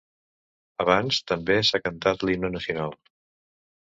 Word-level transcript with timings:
Abans, 0.85 1.19
també 1.31 1.57
s’ha 1.67 1.79
cantat 1.87 2.25
l’himne 2.31 2.51
nacional. 2.55 2.97